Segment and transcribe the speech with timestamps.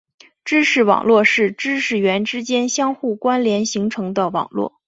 [0.43, 4.73] 知识网络是知识元之间相互关联形成的网络。